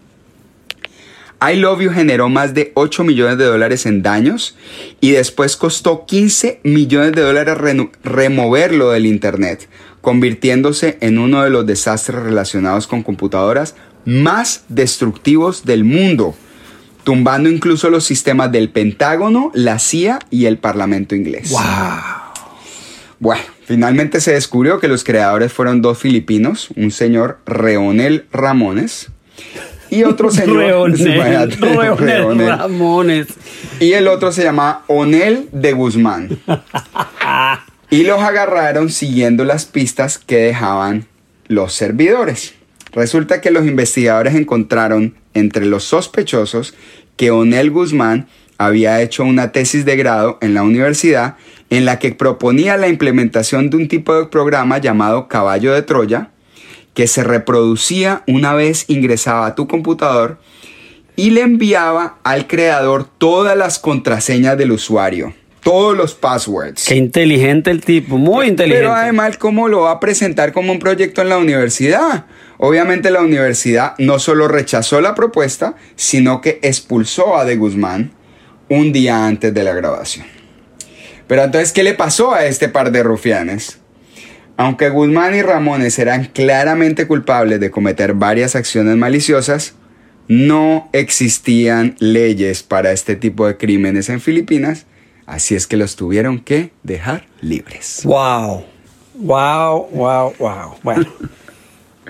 [1.40, 4.56] I Love You generó más de 8 millones de dólares en daños
[5.00, 7.56] y después costó 15 millones de dólares
[8.02, 9.68] removerlo del Internet,
[10.00, 16.34] convirtiéndose en uno de los desastres relacionados con computadoras más destructivos del mundo,
[17.06, 21.54] tumbando incluso los sistemas del Pentágono, la CIA y el Parlamento inglés.
[23.20, 29.12] Bueno, finalmente se descubrió que los creadores fueron dos filipinos, un señor Reonel Ramones
[29.88, 32.48] y otro señor Reonel, Imagínate, Reonel Reonel.
[32.48, 33.28] Ramones.
[33.78, 36.40] Y el otro se llamaba Onel de Guzmán.
[37.88, 41.06] Y los agarraron siguiendo las pistas que dejaban
[41.46, 42.54] los servidores.
[42.90, 46.74] Resulta que los investigadores encontraron entre los sospechosos
[47.16, 48.26] que Onel Guzmán
[48.58, 51.36] había hecho una tesis de grado en la universidad
[51.68, 56.30] en la que proponía la implementación de un tipo de programa llamado caballo de Troya
[56.94, 60.38] que se reproducía una vez ingresaba a tu computador
[61.14, 66.86] y le enviaba al creador todas las contraseñas del usuario, todos los passwords.
[66.86, 68.82] Qué inteligente el tipo, muy inteligente.
[68.82, 72.26] Pero además, ¿cómo lo va a presentar como un proyecto en la universidad?
[72.58, 78.12] Obviamente la universidad no solo rechazó la propuesta, sino que expulsó a De Guzmán
[78.68, 80.26] un día antes de la grabación.
[81.26, 83.78] Pero entonces, ¿qué le pasó a este par de rufianes?
[84.56, 89.74] Aunque Guzmán y Ramones eran claramente culpables de cometer varias acciones maliciosas,
[90.28, 94.86] no existían leyes para este tipo de crímenes en Filipinas,
[95.26, 98.00] así es que los tuvieron que dejar libres.
[98.04, 98.64] Wow.
[99.14, 100.74] Wow, wow, wow.
[100.82, 101.06] Bueno.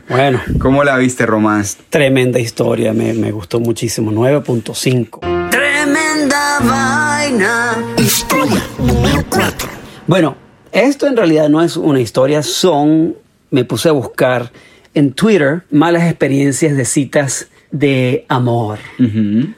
[0.08, 1.64] Bueno, ¿Cómo la viste, Román?
[1.90, 4.12] tremenda historia, me, me gustó muchísimo.
[4.12, 5.50] 9.5.
[5.50, 7.76] Tremenda vaina.
[7.98, 9.68] Historia número 4.
[10.06, 10.36] Bueno,
[10.70, 13.16] esto en realidad no es una historia, son,
[13.50, 14.52] me puse a buscar
[14.94, 18.78] en Twitter malas experiencias de citas de amor.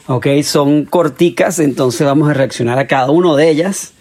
[0.07, 3.93] Ok, son corticas, entonces vamos a reaccionar a cada una de ellas.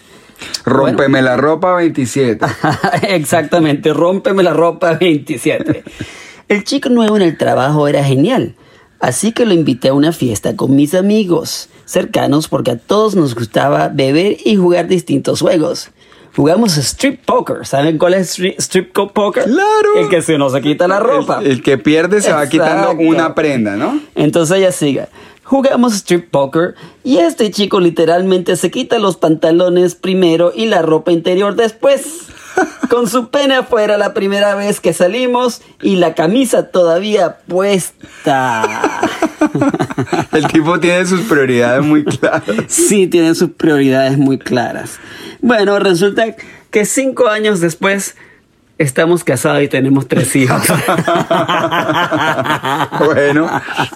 [0.64, 2.46] Rómpeme la ropa 27.
[3.10, 5.84] Exactamente, rómpeme la ropa 27.
[6.48, 8.56] El chico nuevo en el trabajo era genial,
[9.00, 13.36] así que lo invité a una fiesta con mis amigos cercanos porque a todos nos
[13.36, 15.90] gustaba beber y jugar distintos juegos.
[16.36, 19.44] Jugamos strip poker, ¿saben cuál es stri- strip co- poker?
[19.46, 19.96] Claro.
[19.98, 21.40] El que se nos quita la ropa.
[21.42, 23.04] El, el que pierde se va quitando Exacto.
[23.10, 24.00] una prenda, ¿no?
[24.16, 25.08] Entonces ella sigue.
[25.44, 31.12] Jugamos strip poker y este chico literalmente se quita los pantalones primero y la ropa
[31.12, 32.04] interior después.
[32.90, 39.02] Con su pene afuera la primera vez que salimos y la camisa todavía puesta.
[40.32, 42.44] El tipo tiene sus prioridades muy claras.
[42.68, 45.00] Sí, tienen sus prioridades muy claras.
[45.42, 46.36] Bueno, resulta
[46.72, 48.16] que cinco años después
[48.78, 50.62] estamos casados y tenemos tres hijos.
[53.00, 53.50] Bueno,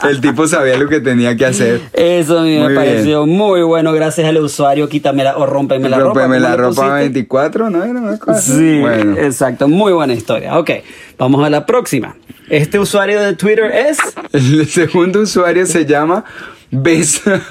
[0.08, 1.82] el tipo sabía lo que tenía que hacer.
[1.94, 3.92] Eso a mí me Muy pareció muy bueno.
[3.94, 4.88] Gracias al usuario.
[4.90, 6.22] Quítamela o rómpeme la ropa.
[6.22, 7.00] Rómpeme ¿cómo la ropa pusiste?
[7.00, 7.84] 24, ¿no?
[7.84, 8.52] Era una cosa así.
[8.58, 9.18] Sí, Bueno.
[9.18, 9.68] exacto.
[9.68, 10.58] Muy buena historia.
[10.58, 10.72] Ok,
[11.18, 12.16] vamos a la próxima.
[12.50, 13.98] Este usuario de Twitter es.
[14.34, 16.24] El segundo usuario se llama
[16.70, 17.42] Besa...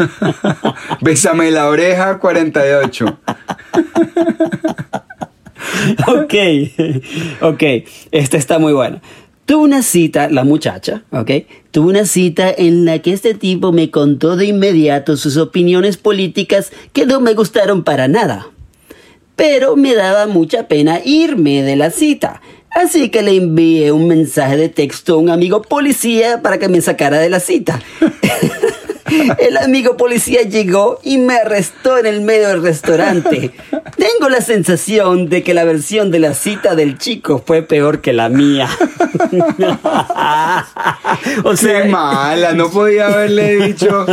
[1.01, 3.19] Bésame la oreja 48.
[6.07, 6.35] Ok,
[7.41, 7.63] ok.
[8.11, 9.01] Este está muy bueno.
[9.47, 11.31] Tuve una cita, la muchacha, ok.
[11.73, 16.71] Tuve una cita en la que este tipo me contó de inmediato sus opiniones políticas
[16.93, 18.47] que no me gustaron para nada.
[19.35, 22.41] Pero me daba mucha pena irme de la cita.
[22.71, 26.81] Así que le envié un mensaje de texto a un amigo policía para que me
[26.81, 27.81] sacara de la cita.
[29.39, 33.51] El amigo policía llegó y me arrestó en el medio del restaurante.
[33.97, 38.13] Tengo la sensación de que la versión de la cita del chico fue peor que
[38.13, 38.69] la mía.
[41.45, 44.07] o Qué mala, no podía haberle dicho.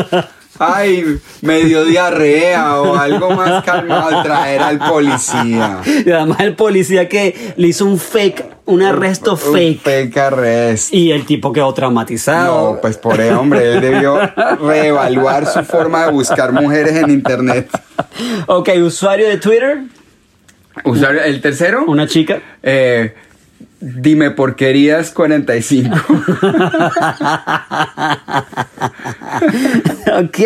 [0.59, 5.79] Ay, me dio diarrea o algo más calmado, traer al policía.
[6.05, 9.81] Y además el policía que le hizo un fake, un arresto Un fake.
[9.81, 10.93] fake arrest.
[10.93, 12.73] Y el tipo quedó traumatizado.
[12.73, 14.19] No, pues por eso, hombre, él debió
[14.61, 17.69] reevaluar su forma de buscar mujeres en internet.
[18.47, 19.79] Ok, usuario de Twitter,
[20.83, 22.39] Usuario, el tercero, una chica.
[22.61, 23.15] eh,
[23.79, 25.95] dime porquerías 45.
[30.19, 30.39] ok,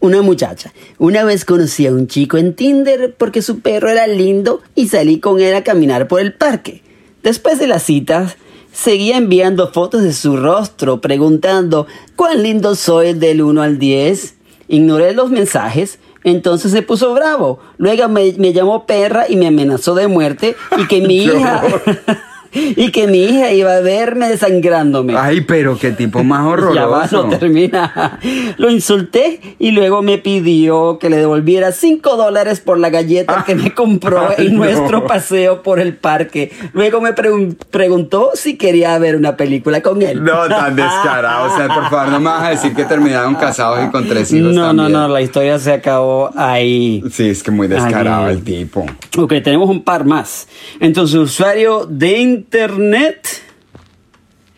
[0.00, 0.72] una muchacha.
[0.98, 5.20] Una vez conocí a un chico en Tinder porque su perro era lindo y salí
[5.20, 6.82] con él a caminar por el parque.
[7.22, 8.36] Después de las citas,
[8.72, 11.86] seguía enviando fotos de su rostro preguntando
[12.16, 14.34] cuán lindo soy del 1 al 10.
[14.68, 15.98] Ignoré los mensajes.
[16.22, 17.60] Entonces se puso bravo.
[17.78, 21.62] Luego me, me llamó perra y me amenazó de muerte y que mi hija...
[22.52, 25.14] y que mi hija iba a verme desangrándome.
[25.16, 26.40] Ay, pero qué tipo más
[26.74, 27.26] Ya va, horroroso.
[27.26, 28.18] no termina.
[28.58, 33.54] Lo insulté y luego me pidió que le devolviera 5 dólares por la galleta que
[33.54, 34.64] me compró Ay, en no.
[34.64, 36.50] nuestro paseo por el parque.
[36.72, 40.22] Luego me pregun- preguntó si quería ver una película con él.
[40.24, 41.52] No, tan descarado.
[41.52, 44.32] O sea, por favor, no me vas a decir que terminaron casados y con tres
[44.32, 44.52] hijos.
[44.54, 47.02] No, no, no, la historia se acabó ahí.
[47.12, 48.34] Sí, es que muy descarado Ay.
[48.34, 48.84] el tipo.
[49.18, 50.48] Ok, tenemos un par más.
[50.80, 53.42] Entonces, usuario de internet.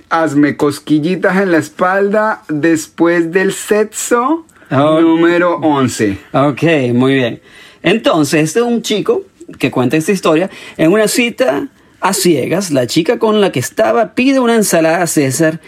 [0.08, 5.00] Hazme cosquillitas en la espalda después del sexo Oh.
[5.02, 6.16] número 11.
[6.32, 6.62] Ok,
[6.94, 7.42] muy bien.
[7.82, 9.22] Entonces, este es un chico
[9.58, 10.48] que cuenta esta historia.
[10.78, 11.68] En una cita
[12.00, 15.60] a ciegas, la chica con la que estaba pide una ensalada a César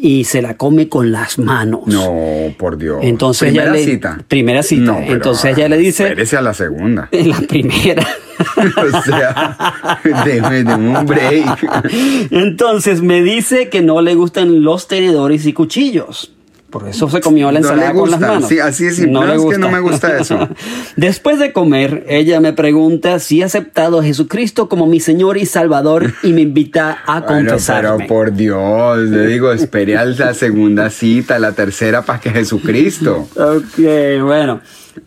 [0.00, 1.80] y se la come con las manos.
[1.86, 2.98] No, por Dios.
[3.02, 4.18] Entonces primera le- cita.
[4.28, 4.82] primera cita.
[4.92, 7.08] No, pero, Entonces ella le dice- Espérese a la segunda.
[7.10, 8.06] En la primera.
[8.56, 12.28] o sea, deme, deme un break.
[12.30, 16.32] Entonces me dice que no le gustan los tenedores y cuchillos.
[16.70, 18.46] Por eso se comió la No ensalada con las manos.
[18.48, 19.12] Sí, así simple.
[19.12, 20.48] No, le es que no me gusta eso.
[20.96, 25.46] Después de comer, ella me pregunta si he aceptado a Jesucristo como mi Señor y
[25.46, 27.96] Salvador y me invita a confesarme.
[27.96, 33.28] pero por Dios, le digo, espere a la segunda cita, la tercera para que Jesucristo.
[33.34, 34.60] Ok, bueno.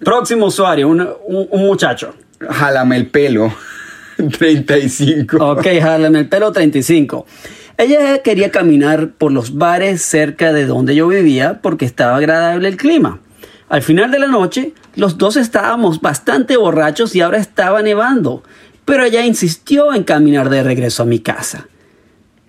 [0.04, 2.16] Próximo usuario, un, un- un muchacho.
[2.40, 3.54] Jálame el pelo.
[4.40, 5.38] 35.
[5.38, 7.26] Ok, jálame el pelo 35.
[7.82, 12.78] Ella quería caminar por los bares cerca de donde yo vivía porque estaba agradable el
[12.78, 13.22] clima.
[13.70, 18.44] Al final de la noche, los dos estábamos bastante borrachos y ahora estaba nevando,
[18.86, 21.70] pero ella insistió en caminar de regreso a mi casa.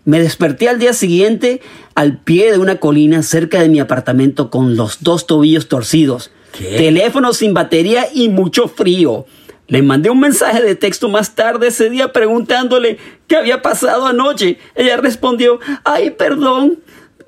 [0.05, 1.63] Me desperté al día siguiente
[1.95, 7.33] al pie de una colina cerca de mi apartamento con los dos tobillos torcidos, teléfono
[7.33, 9.25] sin batería y mucho frío.
[9.69, 14.59] Le mandé un mensaje de texto más tarde ese día preguntándole qué había pasado anoche.
[14.75, 16.82] Ella respondió, ay, perdón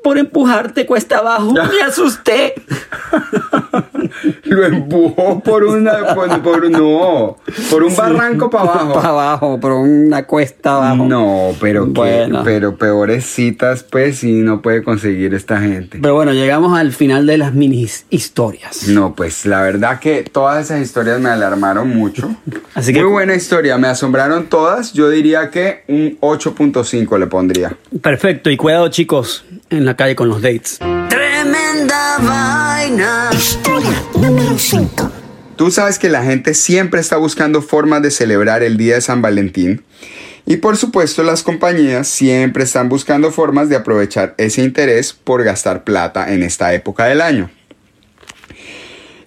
[0.04, 1.52] por empujarte cuesta abajo.
[1.54, 2.54] Me asusté.
[4.44, 6.14] Lo empujó por una.
[6.14, 7.38] Por, por- no.
[7.70, 8.92] Por un barranco para abajo.
[8.92, 11.06] Para abajo, por una cuesta abajo.
[11.06, 12.42] No, pero que, Bueno.
[12.44, 15.98] pero peores citas, pues, y no puede conseguir esta gente.
[16.00, 18.86] Pero bueno, llegamos al final de las mini historias.
[18.88, 22.34] No, pues la verdad que todas esas historias me alarmaron mucho.
[22.74, 24.92] Así que- Muy buena historia, me asombraron todas.
[24.92, 27.76] Yo diría que un 8.5 le pondría.
[28.02, 30.78] Perfecto, y cuidado chicos en la calle con los dates.
[31.08, 33.30] Tremenda vaina.
[33.32, 35.10] Historia número 5.
[35.56, 39.22] Tú sabes que la gente siempre está buscando formas de celebrar el día de San
[39.22, 39.84] Valentín.
[40.46, 45.84] Y por supuesto las compañías siempre están buscando formas de aprovechar ese interés por gastar
[45.84, 47.50] plata en esta época del año.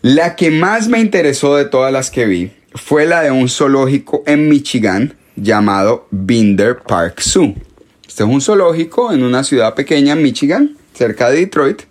[0.01, 4.23] La que más me interesó de todas las que vi fue la de un zoológico
[4.27, 7.55] en Michigan llamado Binder Park Zoo.
[8.17, 11.83] Este es un zoológico en una ciudad pequeña en Michigan, cerca de Detroit.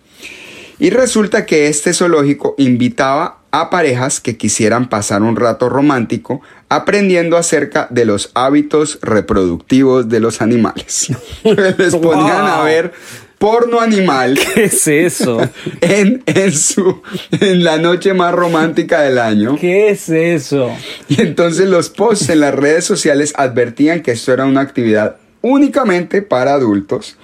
[0.77, 7.37] Y resulta que este zoológico invitaba a parejas que quisieran pasar un rato romántico aprendiendo
[7.37, 11.13] acerca de los hábitos reproductivos de los animales.
[11.45, 12.91] Les ponían a ver
[13.37, 15.39] porno animal ¿Qué es eso?
[15.79, 17.03] en, en, su,
[17.39, 19.55] en la noche más romántica del año.
[19.57, 20.75] ¿Qué es eso?
[21.07, 25.15] Y entonces los posts en las redes sociales advertían que esto era una actividad
[25.47, 27.17] únicamente para adultos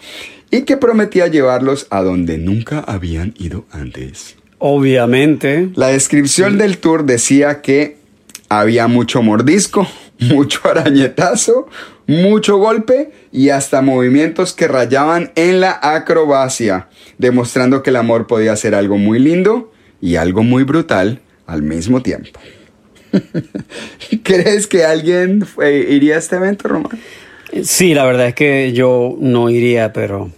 [0.49, 4.35] y que prometía llevarlos a donde nunca habían ido antes.
[4.59, 5.71] Obviamente.
[5.75, 7.97] La descripción del tour decía que
[8.49, 9.87] había mucho mordisco,
[10.19, 11.67] mucho arañetazo,
[12.07, 18.55] mucho golpe y hasta movimientos que rayaban en la acrobacia, demostrando que el amor podía
[18.55, 22.39] ser algo muy lindo y algo muy brutal al mismo tiempo.
[24.23, 26.99] ¿Crees que alguien eh, iría a este evento, Román?
[27.63, 30.29] Sí, la verdad es que yo no iría, pero...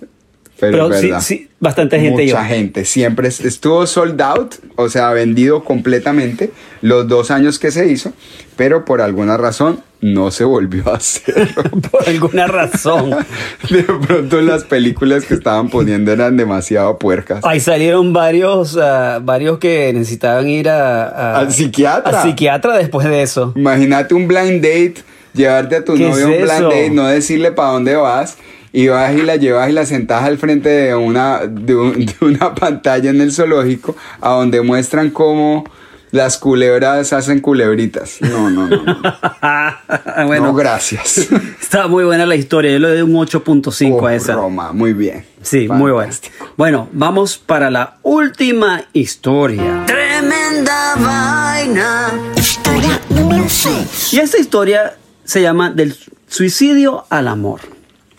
[0.57, 1.21] Pero, es sí, verdad.
[1.21, 2.45] sí, bastante gente Mucha iba.
[2.45, 2.85] gente.
[2.85, 6.49] Siempre es- estuvo sold out, o sea, vendido completamente
[6.81, 8.13] los dos años que se hizo,
[8.55, 11.49] pero por alguna razón no se volvió a hacer.
[11.91, 13.09] Por alguna razón.
[13.69, 17.43] De pronto las películas que estaban poniendo eran demasiado puercas.
[17.43, 22.21] Ahí salieron varios, ah, varios que necesitaban ir a, a- Al psiquiatra.
[22.21, 23.51] Al psiquiatra después de eso.
[23.57, 24.95] Imagínate un blind date,
[25.35, 26.63] llevarte a tu ¿Qué novio es un blind eso?
[26.63, 28.37] date, no decirle para dónde vas.
[28.71, 32.15] Y vas y la llevas y la sentas al frente de una, de, un- de
[32.19, 35.63] una pantalla en el zoológico a donde muestran cómo
[36.11, 38.17] las culebras hacen culebritas.
[38.21, 38.83] No, no, no.
[38.83, 38.97] no.
[40.27, 41.17] bueno, No, gracias.
[41.61, 42.71] está muy buena la historia.
[42.71, 44.33] Yo le doy un 8.5 Oh, a esa.
[44.35, 45.25] Roma, muy bien.
[45.41, 46.11] Sí, muy buena.
[46.57, 49.83] Bueno, vamos para la última historia.
[49.85, 52.11] Tremenda vaina.
[52.35, 54.13] Historia número 6.
[54.13, 54.95] Y esta historia
[55.25, 55.93] se llama Del
[56.27, 57.59] suicidio al amor.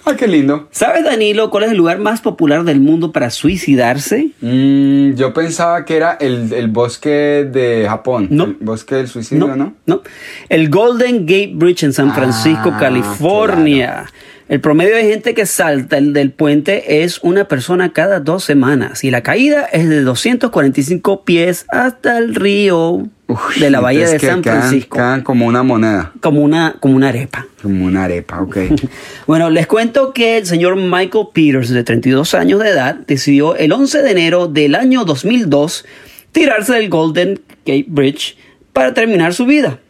[0.08, 0.68] Ay, qué lindo.
[0.70, 4.30] ¿Sabes, Danilo, cuál es el lugar más popular del mundo para suicidarse?
[4.40, 8.28] Mm, yo pensaba que era el, el bosque de Japón.
[8.30, 8.44] No.
[8.44, 9.74] El bosque del suicidio, ¿no?
[9.84, 10.02] No.
[10.48, 14.06] El Golden Gate Bridge en San Francisco, Ah, California.
[14.48, 19.02] El promedio de gente que salta el del puente es una persona cada dos semanas
[19.02, 23.08] y la caída es de 245 pies hasta el río
[23.58, 24.96] De la bahía de San quedan- Francisco.
[24.96, 27.46] Quedan como una moneda, Como una, como una arepa.
[27.60, 28.56] como una arepa, ok.
[29.26, 33.72] Bueno, les cuento que el señor Michael Peters, de 32 años de edad, decidió el
[33.72, 35.84] 11 de enero del año 2002
[36.30, 38.36] tirarse del Golden Gate Bridge
[38.72, 39.80] para terminar su vida.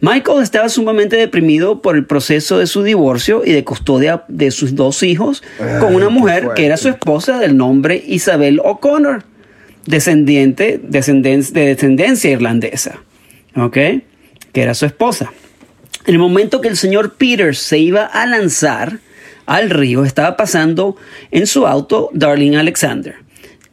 [0.00, 4.74] Michael estaba sumamente deprimido por el proceso de su divorcio y de custodia de sus
[4.74, 5.42] dos hijos
[5.80, 9.22] con una mujer que era su esposa del nombre Isabel O'Connor,
[9.86, 13.00] descendiente descenden- de descendencia irlandesa,
[13.54, 13.74] ¿ok?
[14.52, 15.32] Que era su esposa.
[16.06, 18.98] En el momento que el señor Peters se iba a lanzar
[19.46, 20.96] al río, estaba pasando
[21.30, 23.14] en su auto Darlene Alexander,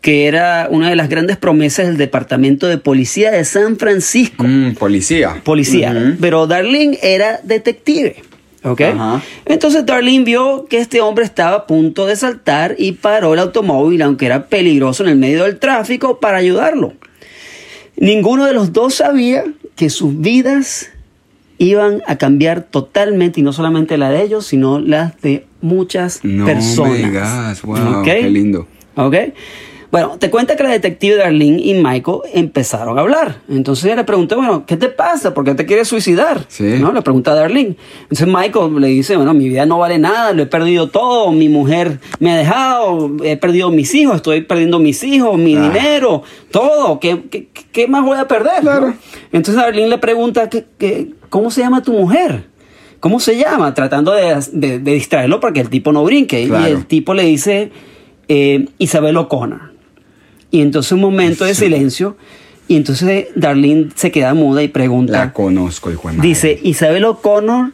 [0.02, 4.44] que era una de las grandes promesas del Departamento de Policía de San Francisco.
[4.48, 5.42] Mm, policía.
[5.44, 6.16] Policía.
[6.20, 8.18] Pero Darlene era detective.
[8.64, 8.82] ¿Ok?
[8.82, 9.22] Ajá.
[9.46, 14.02] Entonces Darlene vio que este hombre estaba a punto de saltar y paró el automóvil,
[14.02, 16.94] aunque era peligroso en el medio del tráfico, para ayudarlo.
[17.98, 19.44] Ninguno de los dos sabía
[19.76, 20.90] que sus vidas
[21.58, 26.46] iban a cambiar totalmente, y no solamente la de ellos, sino las de muchas No
[26.46, 26.94] personas.
[26.94, 28.68] me digas, wow, qué lindo.
[28.96, 29.16] ¿Ok?
[29.94, 33.42] Bueno, te cuenta que la detective Darlene y Michael empezaron a hablar.
[33.48, 35.36] Entonces ella le preguntó, bueno, ¿qué te pasa?
[35.36, 36.46] ¿Por qué te quieres suicidar?
[36.48, 36.78] Sí.
[36.80, 36.92] ¿No?
[36.92, 37.76] Le pregunta a Darlene.
[38.02, 41.48] Entonces Michael le dice, bueno, mi vida no vale nada, lo he perdido todo, mi
[41.48, 45.62] mujer me ha dejado, he perdido mis hijos, estoy perdiendo mis hijos, mi Ah.
[45.70, 47.00] dinero, todo.
[47.00, 48.62] ¿Qué, qué, qué más voy a perder?
[48.62, 48.88] Claro.
[48.88, 48.96] no?
[49.32, 52.46] Entonces Darlene le pregunta, ¿qué, qué, ¿cómo se llama tu mujer?
[53.00, 53.76] ¿Cómo se llama?
[53.76, 56.48] Tratando de, de- de distraerlo para que el tipo no brinque.
[56.48, 56.68] Claro.
[56.68, 57.72] Y el tipo le dice
[58.28, 59.73] eh, Isabel O'Connor.
[60.54, 62.16] Y entonces un momento de silencio.
[62.68, 65.14] Y entonces Darlene se queda muda y pregunta.
[65.14, 66.30] La conozco, hijo de madre.
[66.30, 67.72] Dice, Isabel O'Connor,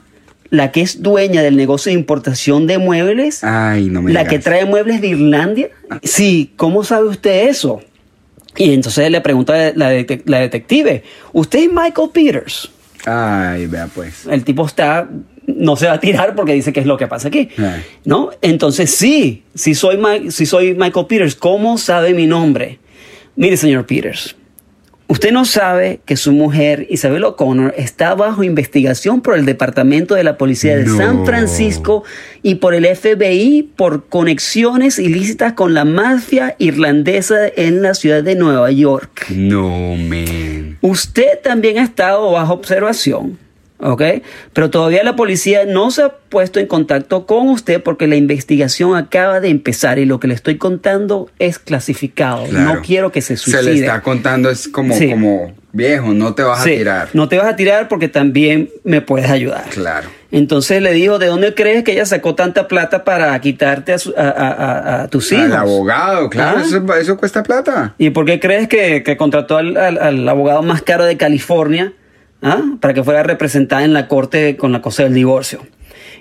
[0.49, 4.33] la que es dueña del negocio de importación de muebles, Ay, no me la digas.
[4.33, 5.69] que trae muebles de Irlandia.
[6.03, 7.81] Sí, ¿cómo sabe usted eso?
[8.55, 12.71] Y entonces le pregunta la, detec- la detective, ¿usted es Michael Peters?
[13.05, 14.25] Ay, vea pues.
[14.25, 15.07] El tipo está,
[15.45, 17.49] no se va a tirar porque dice que es lo que pasa aquí.
[18.05, 18.29] ¿No?
[18.41, 19.99] Entonces sí, si soy,
[20.31, 22.79] si soy Michael Peters, ¿cómo sabe mi nombre?
[23.35, 24.35] Mire, señor Peters,
[25.07, 30.23] usted no sabe que su mujer, Isabel O'Connor, está bajo investigación por el Departamento de
[30.23, 30.97] la Policía de No.
[30.97, 32.03] San Francisco
[32.43, 38.35] y por el FBI por conexiones ilícitas con la mafia irlandesa en la ciudad de
[38.35, 39.27] Nueva York.
[39.29, 40.77] No, man.
[40.81, 43.37] Usted también ha estado bajo observación,
[43.79, 44.01] ¿ok?
[44.53, 48.95] Pero todavía la policía no se ha puesto en contacto con usted porque la investigación
[48.95, 52.45] acaba de empezar y lo que le estoy contando es clasificado.
[52.45, 52.75] Claro.
[52.75, 53.63] No quiero que se suicide.
[53.63, 55.09] Se le está contando, es como, Sí.
[55.09, 57.09] como viejo, no te vas Sí, a tirar.
[57.13, 59.65] No te vas a tirar porque también me puedes ayudar.
[59.69, 60.07] Claro.
[60.31, 64.13] Entonces le dijo, ¿de dónde crees que ella sacó tanta plata para quitarte a, su-
[64.15, 65.45] a- a- tus hijos?
[65.45, 66.63] Al abogado, claro, Ah.
[66.65, 67.95] eso, eso cuesta plata.
[67.97, 71.93] ¿Y por qué crees que, que contrató al, al- al abogado más caro de California
[72.41, 72.61] ah?
[72.79, 75.65] para que fuera representada en la corte con la cosa del divorcio?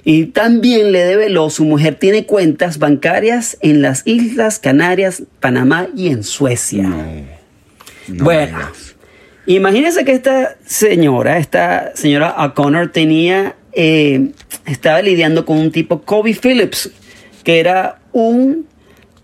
[0.04, 6.09] Y también le develó, su mujer tiene cuentas bancarias en las Islas Canarias, Panamá y
[6.09, 6.84] en Suecia.
[6.84, 7.05] No.
[8.09, 8.59] no Bueno.
[9.47, 14.32] Imagínense que esta señora, esta señora O'Connor tenía eh,
[14.66, 16.90] estaba lidiando con un tipo, Kobe Phillips,
[17.45, 18.66] que era un,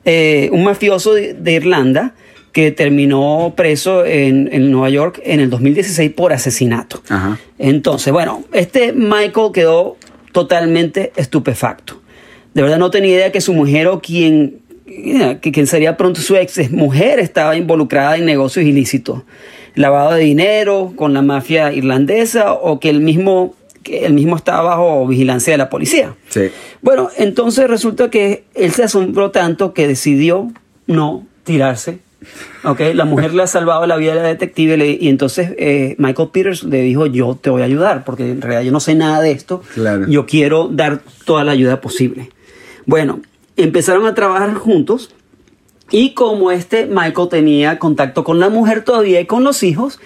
[0.04, 2.14] eh, un mafioso de, de Irlanda
[2.54, 7.02] que terminó preso en, en Nueva York en el 2016 por asesinato.
[7.08, 7.36] Ajá.
[7.58, 9.96] Entonces, bueno, este Michael quedó
[10.30, 12.00] totalmente estupefacto.
[12.54, 16.36] De verdad no tenía idea que su mujer o quien, que quien sería pronto su
[16.36, 19.22] ex mujer estaba involucrada en negocios ilícitos.
[19.74, 24.76] Lavado de dinero con la mafia irlandesa o que él mismo, que él mismo estaba
[24.76, 26.14] bajo vigilancia de la policía.
[26.28, 26.50] Sí.
[26.82, 30.52] Bueno, entonces resulta que él se asombró tanto que decidió
[30.86, 32.03] no tirarse.
[32.64, 36.28] Ok, la mujer le ha salvado la vida a la detective y entonces eh, Michael
[36.32, 39.20] Peters le dijo yo te voy a ayudar porque en realidad yo no sé nada
[39.20, 39.62] de esto.
[39.74, 40.06] Claro.
[40.08, 42.30] Yo quiero dar toda la ayuda posible.
[42.86, 43.20] Bueno,
[43.56, 45.14] empezaron a trabajar juntos
[45.90, 50.00] y como este Michael tenía contacto con la mujer todavía y con los hijos,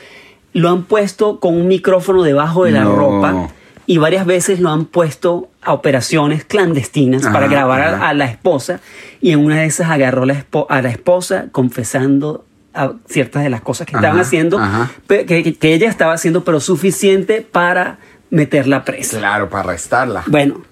[0.53, 2.97] lo han puesto con un micrófono debajo de la No.
[2.97, 3.49] ropa
[3.91, 8.81] y varias veces lo han puesto a operaciones clandestinas para grabar a- la esposa
[9.23, 13.63] y en una de esas agarró la a la esposa confesando a ciertas de las
[13.63, 14.61] cosas que estaban haciendo,
[15.09, 15.25] que-
[15.59, 17.99] que ella estaba haciendo, pero suficiente para
[18.31, 19.19] meterla presa.
[19.19, 20.23] Claro, para arrestarla.
[20.27, 20.63] Bueno,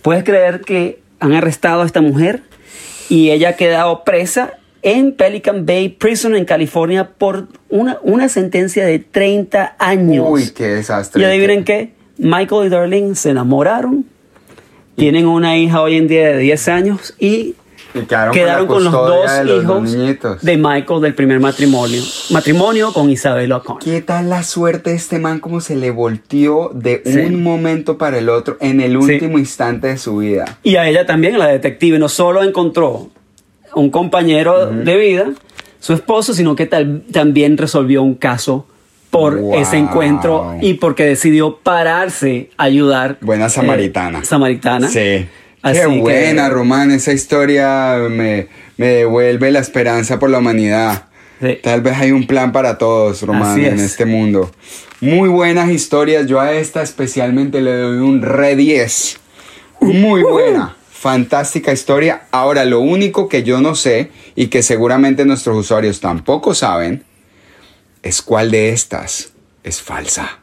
[0.00, 2.42] puedes creer que han arrestado a esta mujer
[3.10, 8.86] y ella ha quedado presa en Pelican Bay Prison en California por una, una sentencia
[8.86, 10.24] de 30 años.
[10.26, 11.20] Uy, qué desastre.
[11.20, 14.04] Y adivinen qué, Michael y Darlene se enamoraron,
[14.96, 17.54] tienen una hija hoy en día de 10 años y
[17.94, 20.42] Y quedaron, quedaron con, los dos de los hijos niñitos.
[20.42, 22.02] de Michael del primer matrimonio.
[22.30, 23.82] Matrimonio con Isabel O'Connor.
[23.82, 27.18] ¿Qué tal la suerte de este man como se le volteó de Sí.
[27.18, 28.96] un momento para el otro en el Sí.
[29.14, 30.58] último instante de su vida?
[30.62, 33.08] Y a ella también, la detective, no solo encontró
[33.74, 35.30] un compañero de vida,
[35.80, 38.66] su esposo, sino que tal- también resolvió un caso
[39.12, 39.56] por Wow.
[39.60, 43.18] ese encuentro y porque decidió pararse a ayudar.
[43.20, 44.24] Buena eh, samaritana.
[44.24, 44.88] samaritana.
[44.88, 45.28] Sí.
[45.60, 46.90] Así Qué que- buena, Román.
[46.90, 48.48] Esa historia me,
[48.78, 51.04] me devuelve la esperanza por la humanidad.
[51.40, 51.58] Sí.
[51.62, 53.82] Tal vez hay un plan para todos, Román, Así en es.
[53.82, 54.50] este mundo.
[55.02, 56.26] Muy buenas historias.
[56.26, 59.18] Yo a esta especialmente le doy un re 10.
[59.82, 60.74] Muy buena.
[60.90, 62.22] Fantástica historia.
[62.30, 67.02] Ahora, lo único que yo no sé y que seguramente nuestros usuarios tampoco saben
[68.02, 69.32] es cuál de estas
[69.62, 70.40] es falsa.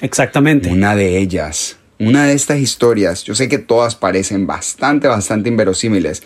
[0.00, 0.68] Exactamente.
[0.68, 6.22] Una de ellas, una de estas historias, yo sé que todas parecen bastante, bastante inverosímiles,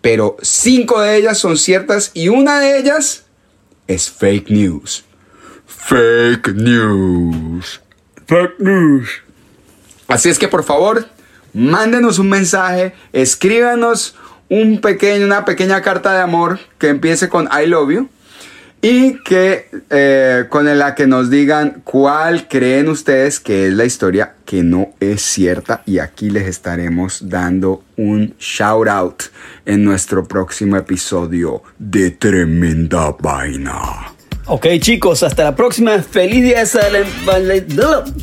[0.00, 3.24] pero cinco de ellas son ciertas y una de ellas
[3.86, 5.04] es fake news.
[5.66, 7.80] Fake news.
[8.26, 9.08] Fake news.
[10.08, 11.08] Así es que por favor,
[11.54, 14.16] mándenos un mensaje, escríbanos
[14.50, 18.08] un pequeño, una pequeña carta de amor que empiece con I love you
[18.84, 24.34] y que eh, con la que nos digan cuál creen ustedes que es la historia
[24.44, 29.22] que no es cierta y aquí les estaremos dando un shout out
[29.64, 34.13] en nuestro próximo episodio de Tremenda Vaina.
[34.46, 36.02] Ok, chicos, hasta la próxima.
[36.02, 36.82] Feliz día de San
[37.24, 37.78] Valentín.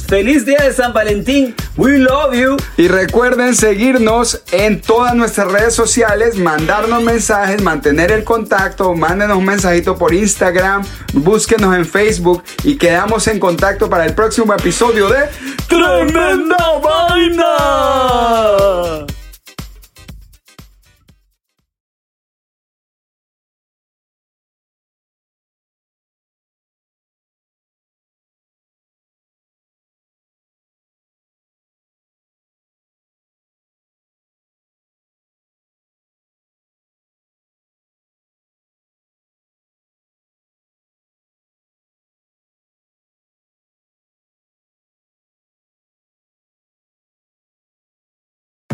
[0.07, 1.55] Feliz día de San Valentín.
[1.77, 2.57] We love you.
[2.77, 9.45] Y recuerden seguirnos en todas nuestras redes sociales, mandarnos mensajes, mantener el contacto, mándenos un
[9.45, 15.21] mensajito por Instagram, búsquenos en Facebook y quedamos en contacto para el próximo episodio de
[15.67, 17.47] ¡Tremenda vaina!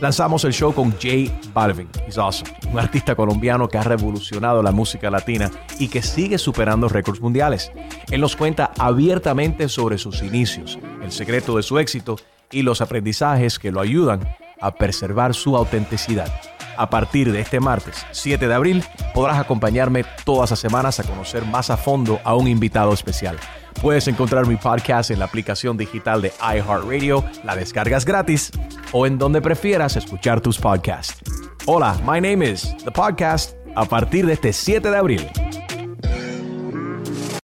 [0.00, 4.72] Lanzamos el show con Jay Balvin, he's awesome, un artista colombiano que ha revolucionado la
[4.72, 7.70] música latina y que sigue superando récords mundiales.
[8.10, 12.16] Él nos cuenta abiertamente sobre sus inicios, el secreto de su éxito
[12.50, 14.26] y los aprendizajes que lo ayudan
[14.58, 16.32] a preservar su autenticidad.
[16.76, 21.44] A partir de este martes 7 de abril podrás acompañarme todas las semanas a conocer
[21.44, 23.38] más a fondo a un invitado especial.
[23.80, 28.50] Puedes encontrar mi podcast en la aplicación digital de iHeartRadio, la descargas gratis
[28.92, 31.20] o en donde prefieras escuchar tus podcasts.
[31.66, 35.49] Hola, my name is The Podcast a partir de este 7 de abril.